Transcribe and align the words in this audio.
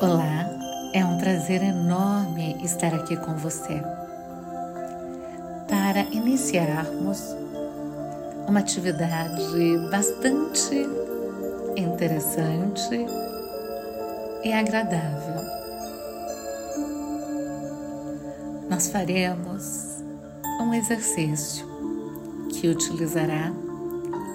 Olá, 0.00 0.50
é 0.92 1.04
um 1.04 1.18
prazer 1.18 1.62
enorme 1.62 2.56
estar 2.64 2.92
aqui 2.92 3.16
com 3.16 3.34
você 3.36 3.80
para 5.68 6.00
iniciarmos 6.10 7.20
uma 8.48 8.60
atividade 8.60 9.78
bastante 9.90 10.88
interessante 11.76 13.06
e 14.42 14.52
agradável. 14.52 15.40
Nós 18.68 18.88
faremos 18.88 20.02
um 20.60 20.74
exercício 20.74 21.66
que 22.50 22.68
utilizará 22.68 23.52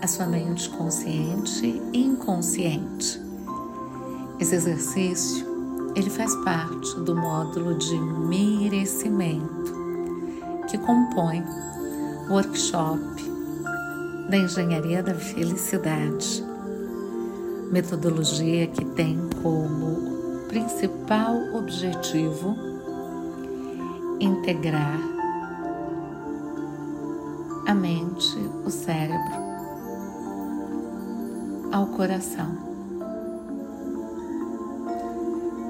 a 0.01 0.07
sua 0.07 0.25
mente 0.25 0.69
consciente 0.69 1.81
e 1.91 2.01
inconsciente. 2.01 3.19
Esse 4.39 4.55
exercício 4.55 5.48
ele 5.95 6.09
faz 6.09 6.35
parte 6.37 6.99
do 7.01 7.15
módulo 7.15 7.75
de 7.75 7.99
merecimento 7.99 9.73
que 10.69 10.77
compõe 10.77 11.43
o 12.29 12.33
workshop 12.33 12.99
da 14.29 14.37
engenharia 14.37 15.01
da 15.01 15.15
felicidade, 15.15 16.43
metodologia 17.71 18.67
que 18.67 18.85
tem 18.85 19.19
como 19.41 20.47
principal 20.47 21.35
objetivo 21.55 22.55
integrar 24.19 24.99
a 27.67 27.73
mente, 27.73 28.37
o 28.65 28.69
cérebro, 28.69 29.49
ao 31.71 31.87
coração, 31.87 32.68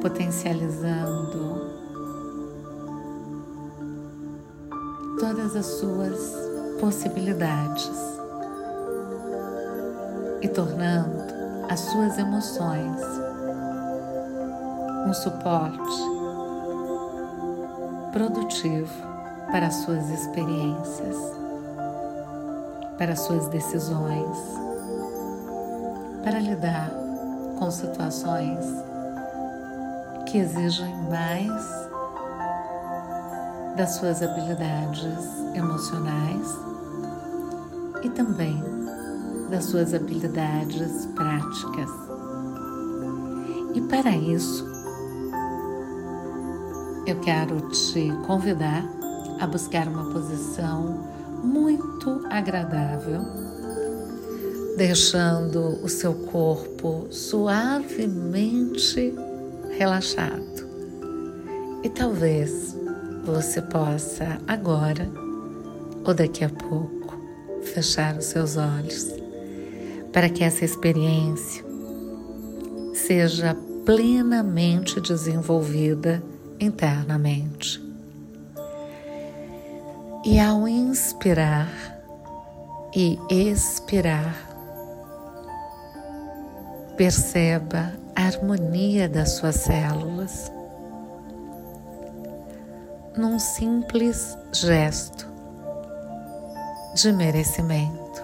potencializando 0.02 1.80
todas 5.20 5.56
as 5.56 5.66
suas 5.66 6.34
possibilidades 6.80 7.92
e 10.42 10.48
tornando 10.48 11.24
as 11.70 11.80
suas 11.82 12.18
emoções 12.18 13.02
um 15.06 15.14
suporte 15.14 16.20
produtivo 18.12 18.92
para 19.52 19.68
as 19.68 19.76
suas 19.76 20.10
experiências, 20.10 21.16
para 22.98 23.14
as 23.14 23.20
suas 23.22 23.48
decisões, 23.48 24.38
para 26.24 26.40
lidar 26.40 26.92
com 27.58 27.72
situações 27.72 28.89
que 30.32 30.38
exigem 30.38 30.96
mais 31.10 31.90
das 33.76 33.96
suas 33.96 34.22
habilidades 34.22 35.18
emocionais 35.56 36.48
e 38.04 38.10
também 38.10 38.64
das 39.50 39.66
suas 39.66 39.96
habilidades 39.96 41.08
práticas. 41.16 41.90
E 43.74 43.82
para 43.82 44.16
isso, 44.16 44.68
eu 47.08 47.20
quero 47.22 47.68
te 47.70 48.12
convidar 48.28 48.86
a 49.40 49.48
buscar 49.48 49.88
uma 49.88 50.12
posição 50.12 51.08
muito 51.44 52.24
agradável, 52.30 53.22
deixando 54.78 55.84
o 55.84 55.90
seu 55.90 56.14
corpo 56.14 57.08
suavemente 57.10 59.16
relaxado. 59.80 60.68
E 61.82 61.90
talvez 61.90 62.76
você 63.24 63.62
possa 63.62 64.38
agora 64.46 65.10
ou 66.06 66.14
daqui 66.14 66.44
a 66.44 66.50
pouco 66.50 67.18
fechar 67.64 68.18
os 68.18 68.26
seus 68.26 68.58
olhos 68.58 69.08
para 70.12 70.30
que 70.30 70.44
essa 70.44 70.66
experiência 70.66 71.64
seja 72.94 73.56
plenamente 73.86 75.00
desenvolvida 75.00 76.22
internamente. 76.60 77.82
E 80.26 80.38
ao 80.38 80.68
inspirar 80.68 81.72
e 82.94 83.18
expirar, 83.30 84.36
perceba 86.98 87.94
a 88.20 88.24
harmonia 88.24 89.08
das 89.08 89.32
suas 89.38 89.56
células 89.56 90.52
num 93.16 93.40
simples 93.40 94.38
gesto 94.52 95.26
de 96.96 97.14
merecimento. 97.14 98.22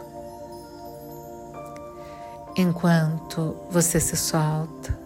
Enquanto 2.58 3.56
você 3.70 3.98
se 4.02 4.18
solta, 4.18 4.98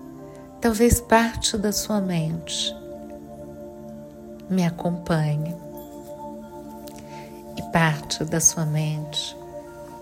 talvez 0.59 0.99
parte 0.99 1.55
da 1.55 1.71
sua 1.71 2.01
mente 2.01 2.75
me 4.49 4.65
acompanhe 4.65 5.55
e 7.55 7.61
parte 7.71 8.25
da 8.25 8.39
sua 8.39 8.65
mente 8.65 9.37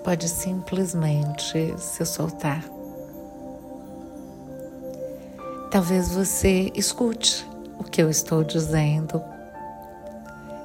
pode 0.02 0.30
simplesmente 0.30 1.76
se 1.78 2.06
soltar. 2.06 2.77
Talvez 5.78 6.10
você 6.10 6.72
escute 6.74 7.48
o 7.78 7.84
que 7.84 8.02
eu 8.02 8.10
estou 8.10 8.44
dizendo 8.44 9.22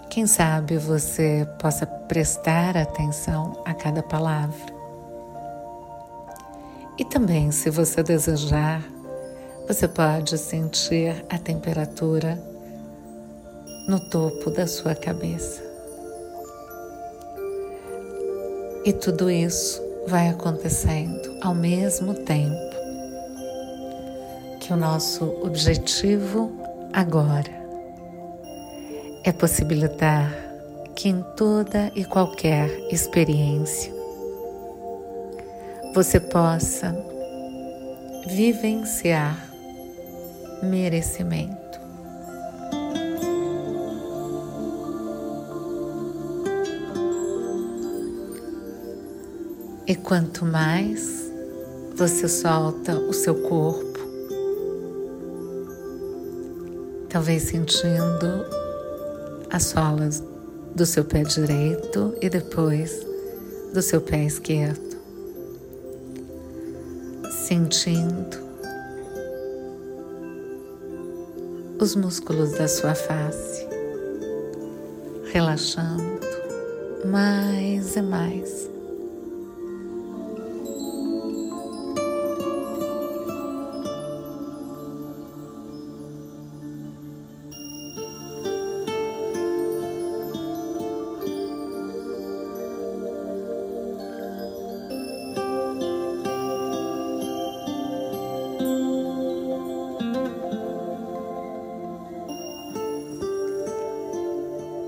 quem 0.08 0.26
sabe 0.26 0.78
você 0.78 1.46
possa 1.60 1.84
prestar 1.84 2.78
atenção 2.78 3.62
a 3.62 3.74
cada 3.74 4.02
palavra. 4.02 4.72
E 6.98 7.04
também, 7.04 7.52
se 7.52 7.68
você 7.68 8.02
desejar, 8.02 8.82
você 9.68 9.86
pode 9.86 10.38
sentir 10.38 11.22
a 11.28 11.38
temperatura 11.38 12.42
no 13.86 14.00
topo 14.08 14.50
da 14.50 14.66
sua 14.66 14.94
cabeça. 14.94 15.62
E 18.86 18.94
tudo 18.94 19.30
isso 19.30 19.78
vai 20.06 20.30
acontecendo 20.30 21.38
ao 21.42 21.54
mesmo 21.54 22.14
tempo 22.14 22.71
o 24.72 24.76
nosso 24.76 25.24
objetivo 25.42 26.50
agora 26.94 27.50
é 29.22 29.30
possibilitar 29.30 30.32
que 30.96 31.10
em 31.10 31.22
toda 31.36 31.92
e 31.94 32.06
qualquer 32.06 32.70
experiência 32.90 33.92
você 35.94 36.18
possa 36.18 36.96
vivenciar 38.26 39.36
merecimento. 40.62 41.78
E 49.86 49.94
quanto 49.96 50.46
mais 50.46 51.30
você 51.94 52.26
solta 52.26 52.94
o 52.94 53.12
seu 53.12 53.34
corpo, 53.42 53.91
talvez 57.12 57.42
sentindo 57.42 58.46
as 59.50 59.64
solas 59.64 60.24
do 60.74 60.86
seu 60.86 61.04
pé 61.04 61.22
direito 61.22 62.16
e 62.22 62.30
depois 62.30 63.06
do 63.74 63.82
seu 63.82 64.00
pé 64.00 64.24
esquerdo, 64.24 64.96
sentindo 67.46 68.38
os 71.78 71.94
músculos 71.94 72.52
da 72.52 72.66
sua 72.66 72.94
face, 72.94 73.68
relaxando 75.34 76.18
mais 77.04 77.94
e 77.94 78.00
mais. 78.00 78.71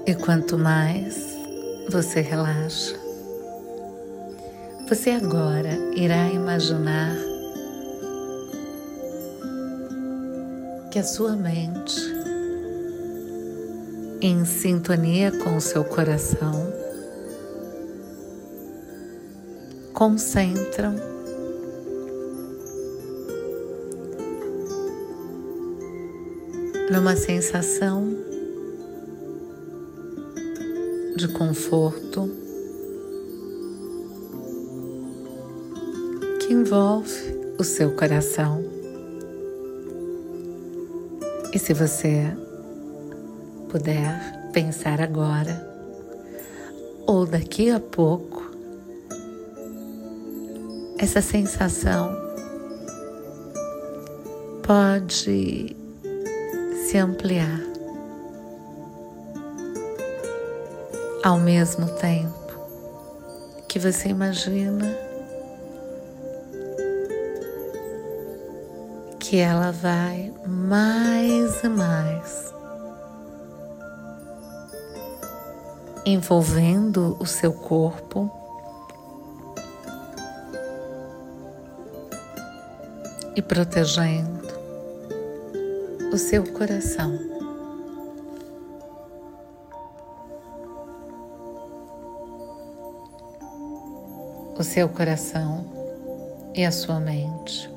E 0.06 0.14
quanto 0.14 0.58
mais 0.58 1.16
você 1.88 2.20
relaxa, 2.20 2.94
você 4.86 5.12
agora 5.12 5.70
irá 5.96 6.28
imaginar 6.28 7.16
que 10.90 10.98
a 10.98 11.02
sua 11.02 11.34
mente, 11.34 11.98
em 14.20 14.44
sintonia 14.44 15.32
com 15.38 15.56
o 15.56 15.60
seu 15.60 15.82
coração, 15.82 16.70
concentram 19.94 20.96
numa 26.92 27.16
sensação 27.16 28.33
de 31.16 31.28
conforto 31.28 32.28
que 36.40 36.52
envolve 36.52 37.54
o 37.58 37.64
seu 37.64 37.92
coração. 37.92 38.64
E 41.52 41.58
se 41.58 41.72
você 41.72 42.36
puder 43.68 44.50
pensar 44.52 45.00
agora 45.00 45.72
ou 47.06 47.24
daqui 47.24 47.70
a 47.70 47.78
pouco, 47.78 48.42
essa 50.98 51.20
sensação 51.20 52.12
pode 54.62 55.76
se 56.88 56.98
ampliar. 56.98 57.73
Ao 61.24 61.38
mesmo 61.38 61.86
tempo 61.86 62.54
que 63.66 63.78
você 63.78 64.10
imagina 64.10 64.94
que 69.18 69.38
ela 69.38 69.72
vai 69.72 70.30
mais 70.46 71.64
e 71.64 71.68
mais 71.70 72.52
envolvendo 76.04 77.16
o 77.18 77.24
seu 77.24 77.54
corpo. 77.54 78.30
E 83.34 83.40
protegendo 83.40 84.46
o 86.12 86.18
seu 86.18 86.44
coração. 86.52 87.18
O 94.56 94.62
seu 94.62 94.88
coração 94.88 95.64
e 96.54 96.64
a 96.64 96.70
sua 96.70 97.00
mente 97.00 97.70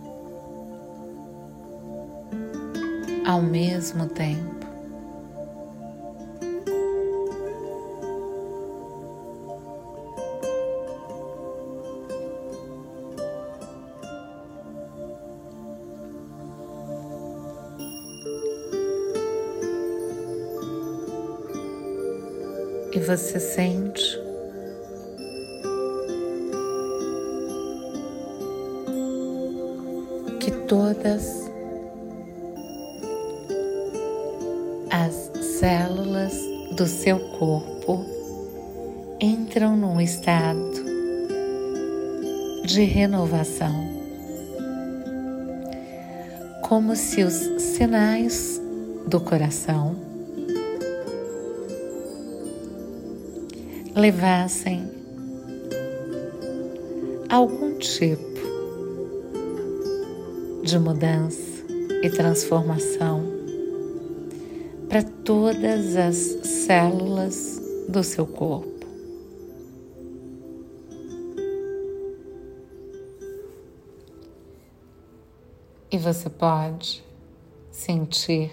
ao 3.26 3.42
mesmo 3.42 4.08
tempo. 4.08 4.58
e 22.94 23.00
você 23.00 23.40
sente 23.40 24.27
todas 30.98 31.52
as 34.90 35.32
células 35.60 36.34
do 36.76 36.88
seu 36.88 37.20
corpo 37.38 38.06
entram 39.20 39.76
num 39.76 40.02
estado 40.02 40.86
de 42.66 42.84
renovação, 42.84 43.74
como 46.64 46.96
se 46.96 47.24
os 47.24 47.34
sinais 47.62 48.62
do 49.08 49.20
coração 49.20 49.96
levassem 53.96 54.92
algum 57.30 57.78
tipo 57.78 58.27
de 60.68 60.78
mudança 60.78 61.64
e 62.04 62.10
transformação 62.10 63.24
para 64.90 65.02
todas 65.02 65.96
as 65.96 66.18
células 66.18 67.62
do 67.88 68.04
seu 68.04 68.28
corpo. 68.28 68.86
E 75.90 75.98
você 75.98 76.30
pode 76.30 77.02
sentir 77.72 78.52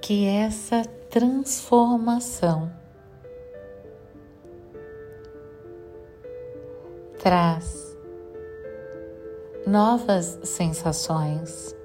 que 0.00 0.24
essa 0.24 0.82
transformação. 1.10 2.72
Traz 7.22 7.79
novas 9.70 10.36
sensações, 10.42 11.76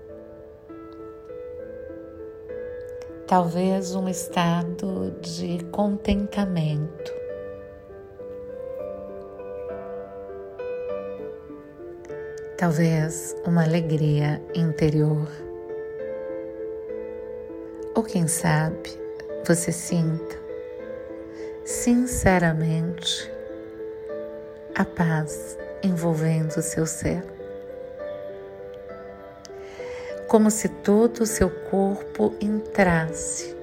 talvez 3.27 3.93
um 3.93 4.09
estado 4.09 5.11
de 5.21 5.63
contentamento. 5.65 7.13
Talvez 12.57 13.35
uma 13.45 13.63
alegria 13.63 14.41
interior, 14.55 15.27
ou 17.95 18.01
quem 18.01 18.27
sabe, 18.27 18.89
você 19.45 19.71
sinta 19.71 20.43
sinceramente 21.63 23.31
a 24.73 24.83
paz 24.83 25.55
envolvendo 25.83 26.57
o 26.57 26.63
seu 26.63 26.87
ser. 26.87 27.34
Como 30.27 30.49
se 30.49 30.67
todo 30.67 31.21
o 31.21 31.25
seu 31.25 31.49
corpo 31.49 32.33
entrasse 32.41 33.55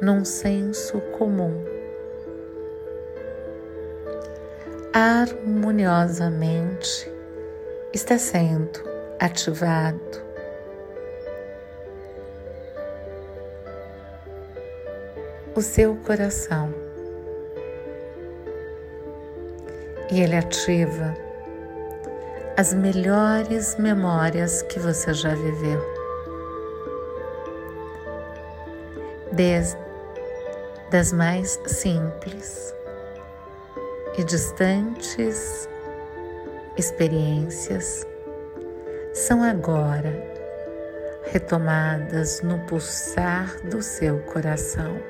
num 0.00 0.24
senso 0.24 1.00
comum, 1.18 1.64
harmoniosamente 4.92 7.10
está 7.92 8.16
sendo 8.16 8.80
ativado. 9.18 10.22
O 15.54 15.60
seu 15.60 15.96
coração. 15.96 16.72
E 20.10 20.20
ele 20.20 20.36
ativa 20.36 21.14
as 22.56 22.74
melhores 22.74 23.76
memórias 23.78 24.62
que 24.62 24.78
você 24.78 25.14
já 25.14 25.34
viveu. 25.34 25.80
Desde 29.32 29.80
das 30.90 31.10
mais 31.10 31.58
simples 31.66 32.74
e 34.18 34.24
distantes 34.24 35.66
experiências 36.76 38.06
são 39.14 39.42
agora 39.42 40.12
retomadas 41.24 42.42
no 42.42 42.58
pulsar 42.66 43.56
do 43.70 43.80
seu 43.80 44.18
coração 44.24 45.00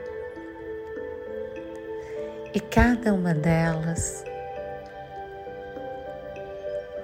e 2.55 2.61
cada 2.61 3.13
uma 3.13 3.35
delas 3.35 4.25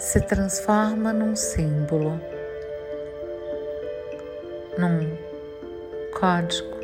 se 0.09 0.23
transforma 0.23 1.12
num 1.12 1.37
símbolo, 1.37 2.19
num 4.79 5.19
código, 6.19 6.79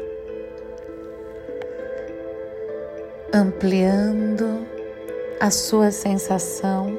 ampliando 3.33 4.67
a 5.41 5.51
sua 5.51 5.91
sensação 5.91 6.99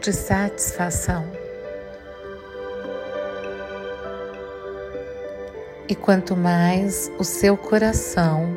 de 0.00 0.12
satisfação. 0.12 1.24
E 5.88 5.94
quanto 5.94 6.36
mais 6.36 7.10
o 7.18 7.24
seu 7.24 7.56
coração 7.56 8.54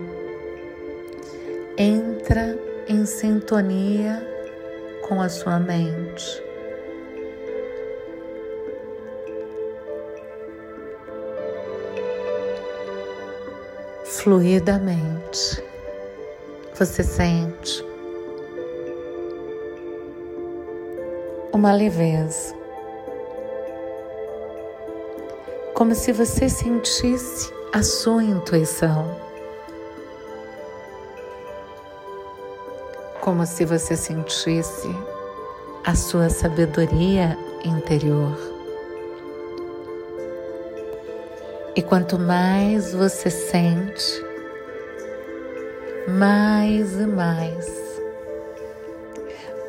entra 1.77 2.59
em 2.89 3.05
sintonia 3.05 4.32
com 5.07 5.21
a 5.21 5.29
sua 5.29 5.59
mente. 5.59 6.43
Fluidamente 14.05 15.63
você 16.73 17.03
sente 17.03 17.85
uma 21.51 21.73
leveza, 21.73 22.55
como 25.73 25.93
se 25.93 26.11
você 26.11 26.49
sentisse 26.49 27.53
a 27.73 27.83
sua 27.83 28.23
intuição. 28.23 29.32
Como 33.23 33.45
se 33.45 33.63
você 33.63 33.95
sentisse 33.95 34.89
a 35.85 35.95
sua 35.95 36.29
sabedoria 36.29 37.37
interior. 37.63 38.37
E 41.73 41.81
quanto 41.81 42.19
mais 42.19 42.93
você 42.93 43.29
sente, 43.29 44.25
mais 46.05 46.99
e 46.99 47.07
mais 47.07 47.65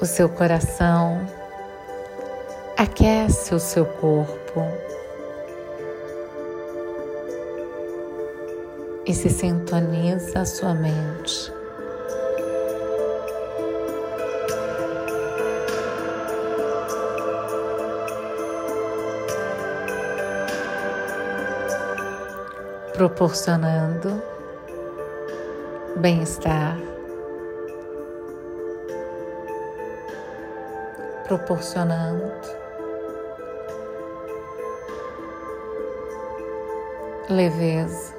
o 0.00 0.04
seu 0.04 0.28
coração 0.28 1.24
aquece 2.76 3.54
o 3.54 3.60
seu 3.60 3.86
corpo 3.86 4.66
e 9.06 9.14
se 9.14 9.30
sintoniza 9.30 10.40
a 10.40 10.44
sua 10.44 10.74
mente. 10.74 11.63
Proporcionando 22.94 24.22
bem-estar, 25.96 26.76
proporcionando 31.26 32.30
leveza, 37.28 38.14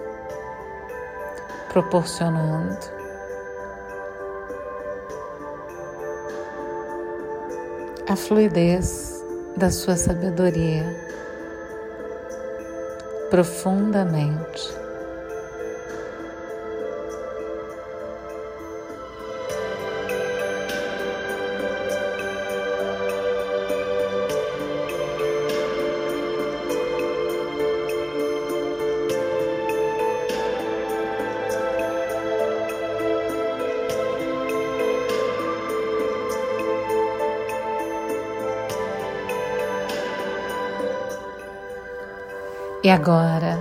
proporcionando 1.70 2.78
a 8.10 8.16
fluidez 8.18 9.24
da 9.56 9.72
sua 9.72 9.96
sabedoria 9.96 10.84
profundamente. 13.30 14.85
E 42.86 42.90
agora, 42.92 43.60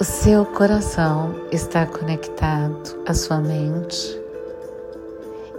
o 0.00 0.04
seu 0.04 0.46
coração 0.46 1.34
está 1.52 1.84
conectado 1.84 2.98
à 3.06 3.12
sua 3.12 3.36
mente 3.42 4.18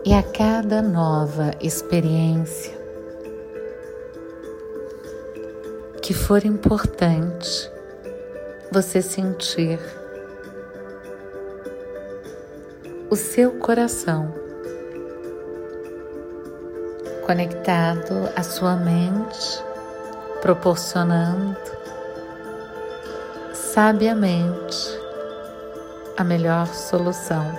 e 0.03 0.11
a 0.11 0.23
cada 0.23 0.81
nova 0.81 1.51
experiência 1.61 2.75
que 6.01 6.15
for 6.15 6.43
importante 6.43 7.71
você 8.71 9.03
sentir. 9.03 9.79
O 13.11 13.15
seu 13.15 13.51
coração 13.59 14.33
conectado 17.23 18.31
à 18.35 18.41
sua 18.41 18.75
mente, 18.77 19.63
proporcionando 20.41 21.80
sabiamente 23.73 24.99
a 26.17 26.25
melhor 26.25 26.67
solução. 26.67 27.57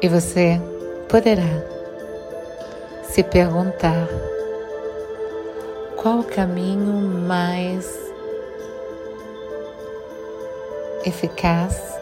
E 0.00 0.08
você 0.08 0.60
poderá 1.08 1.42
se 3.02 3.24
perguntar 3.24 4.06
qual 5.96 6.20
o 6.20 6.24
caminho 6.24 6.92
mais 7.26 7.92
eficaz 11.04 11.98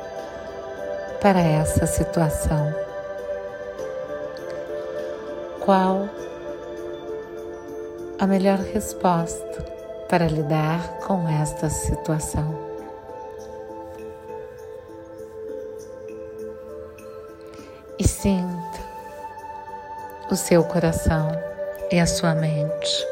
para 1.22 1.40
essa 1.40 1.86
situação. 1.86 2.74
Qual 5.60 6.10
a 8.18 8.26
melhor 8.26 8.58
resposta 8.58 9.64
para 10.08 10.26
lidar 10.26 10.98
com 11.00 11.28
esta 11.28 11.68
situação. 11.68 12.54
E 17.98 18.06
sinta 18.06 18.80
o 20.30 20.36
seu 20.36 20.64
coração 20.64 21.30
e 21.90 21.98
a 21.98 22.06
sua 22.06 22.34
mente. 22.34 23.06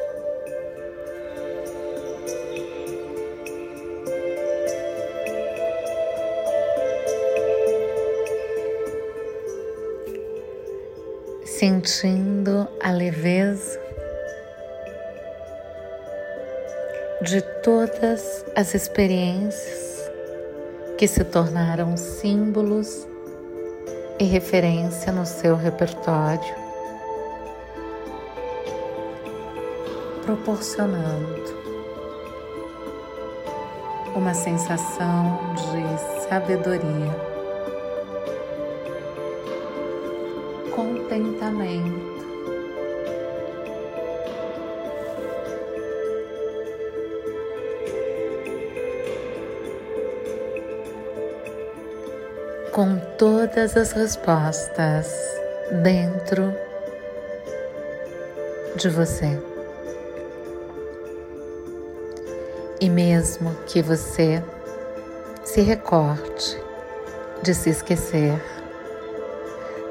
Sentindo 11.44 12.66
a 12.82 12.90
leveza 12.90 13.81
de 17.23 17.41
todas 17.62 18.45
as 18.57 18.75
experiências 18.75 20.11
que 20.99 21.07
se 21.07 21.23
tornaram 21.23 21.97
símbolos 21.97 23.07
e 24.19 24.25
referência 24.25 25.12
no 25.12 25.25
seu 25.25 25.55
repertório, 25.55 26.55
proporcionando 30.25 31.62
uma 34.17 34.35
sensação 34.35 35.38
de 35.55 36.29
sabedoria, 36.29 37.14
contentamento 40.75 42.22
com 52.73 52.97
todas 53.19 53.76
as 53.76 53.93
respostas 53.93 55.14
dentro 55.83 56.55
de 58.76 58.88
você. 58.88 59.38
E 62.81 62.88
mesmo 62.88 63.55
que 63.67 63.83
você 63.83 64.43
se 65.45 65.61
recorde 65.61 66.59
de 67.43 67.55
se 67.55 67.69
esquecer 67.69 68.43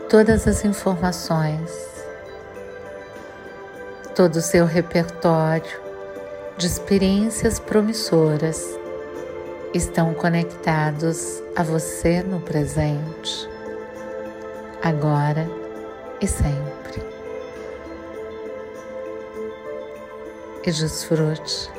todas 0.09 0.47
as 0.47 0.65
informações, 0.65 1.71
todo 4.15 4.37
o 4.37 4.41
seu 4.41 4.65
repertório 4.65 5.79
de 6.57 6.65
experiências 6.65 7.59
promissoras 7.59 8.80
estão 9.73 10.13
conectados 10.13 11.41
a 11.55 11.63
você 11.63 12.21
no 12.21 12.39
presente, 12.39 13.49
agora 14.83 15.47
e 16.19 16.27
sempre. 16.27 17.01
E 20.63 20.71
desfrute 20.71 21.69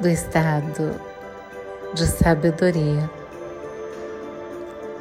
do 0.00 0.08
estado 0.08 1.00
de 1.94 2.06
sabedoria 2.06 3.08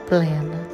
plena, 0.08 0.68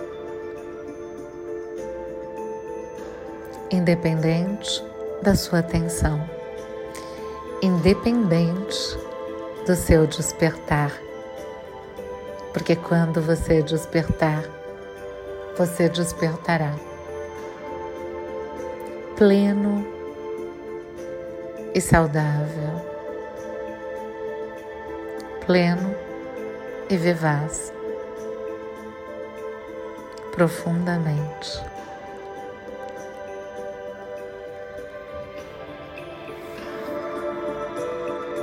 independente 3.72 4.84
da 5.22 5.36
sua 5.36 5.60
atenção 5.60 6.44
independente 7.63 8.98
do 9.65 9.75
seu 9.75 10.05
despertar. 10.05 10.91
Porque 12.53 12.75
quando 12.75 13.22
você 13.22 13.62
despertar, 13.62 14.43
você 15.58 15.89
despertará 15.89 16.74
pleno 19.15 19.86
e 21.74 21.79
saudável, 21.79 22.82
pleno 25.46 25.96
e 26.89 26.98
vivaz, 26.98 27.72
profundamente. 30.32 31.73